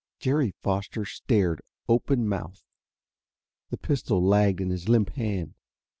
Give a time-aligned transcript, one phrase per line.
[0.17, 2.63] Jerry Foster stared, open mouthed.
[3.69, 5.53] The pistol lagged in his limp hand.